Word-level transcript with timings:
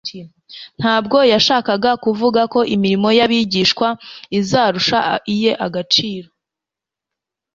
ntabwo 0.79 1.17
yashakaga 1.33 1.91
kuvuga 2.03 2.41
ko 2.53 2.59
imirimo 2.75 3.09
y'abigishwa 3.17 3.87
izarusha 4.39 4.99
iye 5.33 5.51
agaciro, 5.65 6.29